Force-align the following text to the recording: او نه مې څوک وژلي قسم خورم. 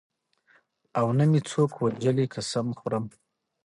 او 0.99 1.07
نه 1.17 1.25
مې 1.29 1.39
څوک 1.49 1.71
وژلي 1.81 2.25
قسم 2.35 2.67
خورم. 2.79 3.05